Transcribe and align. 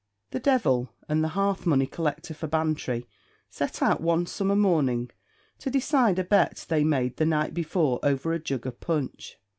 The 0.31 0.39
devil 0.39 0.91
and 1.07 1.23
the 1.23 1.27
hearth 1.37 1.67
money 1.67 1.85
collector 1.85 2.33
for 2.33 2.47
Bantry 2.47 3.07
set 3.51 3.83
out 3.83 4.01
one 4.01 4.25
summer 4.25 4.55
morning 4.55 5.11
to 5.59 5.69
decide 5.69 6.17
a 6.17 6.23
bet 6.23 6.65
they 6.69 6.83
made 6.83 7.17
the 7.17 7.25
night 7.27 7.53
before 7.53 7.99
over 8.01 8.33
a 8.33 8.39
jug 8.39 8.65
of 8.65 8.79
punch. 8.79 9.37